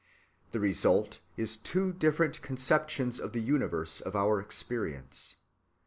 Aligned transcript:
The 0.49 0.59
result 0.59 1.19
is 1.37 1.55
two 1.57 1.93
different 1.93 2.41
conceptions 2.41 3.19
of 3.19 3.33
the 3.33 3.39
universe 3.39 4.01
of 4.01 4.15
our 4.15 4.39
experience. 4.39 5.35